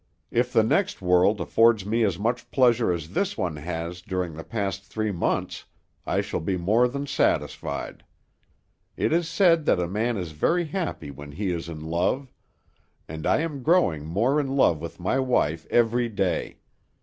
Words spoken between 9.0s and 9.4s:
is